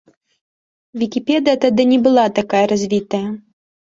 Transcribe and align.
Вікіпедыя 1.01 1.59
тады 1.65 1.85
не 1.91 1.99
была 2.07 2.23
такая 2.39 2.63
развітая. 2.73 3.21